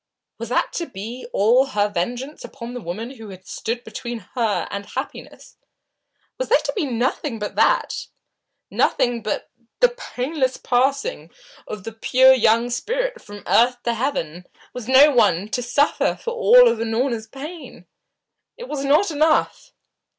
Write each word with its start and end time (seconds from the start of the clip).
Was 0.39 0.49
that 0.49 0.73
to 0.73 0.87
be 0.87 1.27
all 1.31 1.67
her 1.67 1.87
vengeance 1.87 2.43
upon 2.43 2.73
the 2.73 2.81
woman 2.81 3.11
who 3.11 3.37
stood 3.43 3.83
between 3.83 4.25
her 4.33 4.67
and 4.71 4.87
happiness? 4.87 5.57
Was 6.39 6.49
there 6.49 6.57
to 6.57 6.73
be 6.75 6.85
nothing 6.85 7.37
but 7.37 7.53
that, 7.53 8.07
nothing 8.71 9.21
but 9.21 9.51
the 9.79 9.89
painless 9.89 10.57
passing 10.57 11.29
of 11.67 11.83
the 11.83 11.91
pure 11.93 12.33
young 12.33 12.71
spirit 12.71 13.21
from 13.21 13.43
earth 13.45 13.77
to 13.83 13.93
heaven? 13.93 14.47
Was 14.73 14.87
no 14.87 15.11
one 15.11 15.49
to 15.49 15.61
suffer 15.61 16.15
for 16.19 16.31
all 16.31 16.63
Unorna's 16.63 17.27
pain? 17.27 17.85
It 18.57 18.67
was 18.67 18.83
not 18.83 19.11
enough. 19.11 19.71